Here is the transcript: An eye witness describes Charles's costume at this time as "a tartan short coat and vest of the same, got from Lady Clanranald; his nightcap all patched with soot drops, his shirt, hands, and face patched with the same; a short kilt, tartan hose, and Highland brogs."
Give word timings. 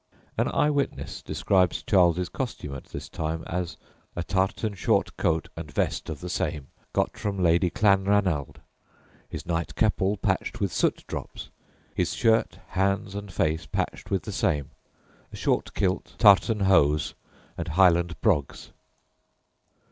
An 0.35 0.47
eye 0.47 0.71
witness 0.71 1.21
describes 1.21 1.83
Charles's 1.83 2.27
costume 2.27 2.73
at 2.73 2.85
this 2.85 3.07
time 3.07 3.43
as 3.45 3.77
"a 4.15 4.23
tartan 4.23 4.73
short 4.73 5.15
coat 5.15 5.47
and 5.55 5.69
vest 5.71 6.09
of 6.09 6.21
the 6.21 6.27
same, 6.29 6.69
got 6.91 7.15
from 7.15 7.37
Lady 7.37 7.69
Clanranald; 7.69 8.61
his 9.29 9.45
nightcap 9.45 10.01
all 10.01 10.17
patched 10.17 10.59
with 10.59 10.73
soot 10.73 11.03
drops, 11.05 11.49
his 11.93 12.15
shirt, 12.15 12.57
hands, 12.69 13.13
and 13.13 13.31
face 13.31 13.67
patched 13.67 14.09
with 14.09 14.23
the 14.23 14.31
same; 14.31 14.71
a 15.31 15.35
short 15.35 15.71
kilt, 15.75 16.15
tartan 16.17 16.61
hose, 16.61 17.13
and 17.55 17.67
Highland 17.67 18.19
brogs." 18.21 18.71